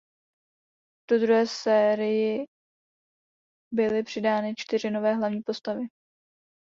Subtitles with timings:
[1.09, 2.45] Do druhé sérii
[3.73, 5.87] byly přidány čtyři nové hlavní postavy.